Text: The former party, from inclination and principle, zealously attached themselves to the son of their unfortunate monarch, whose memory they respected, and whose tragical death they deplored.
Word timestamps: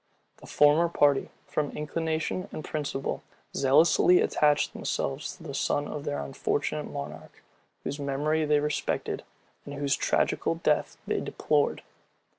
The 0.37 0.47
former 0.47 0.89
party, 0.89 1.29
from 1.45 1.77
inclination 1.77 2.49
and 2.51 2.63
principle, 2.65 3.21
zealously 3.55 4.19
attached 4.19 4.73
themselves 4.73 5.35
to 5.37 5.43
the 5.43 5.53
son 5.53 5.87
of 5.87 6.05
their 6.05 6.23
unfortunate 6.23 6.89
monarch, 6.89 7.43
whose 7.83 7.99
memory 7.99 8.43
they 8.45 8.59
respected, 8.61 9.23
and 9.63 9.75
whose 9.75 9.95
tragical 9.95 10.55
death 10.55 10.97
they 11.05 11.19
deplored. 11.19 11.83